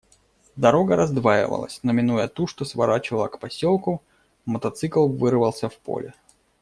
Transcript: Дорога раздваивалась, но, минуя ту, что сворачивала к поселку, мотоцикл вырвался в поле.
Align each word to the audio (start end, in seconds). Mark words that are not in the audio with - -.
Дорога 0.55 0.95
раздваивалась, 0.95 1.79
но, 1.83 1.91
минуя 1.93 2.27
ту, 2.27 2.47
что 2.47 2.65
сворачивала 2.65 3.27
к 3.27 3.37
поселку, 3.37 4.01
мотоцикл 4.47 5.05
вырвался 5.07 5.69
в 5.69 5.77
поле. 5.77 6.15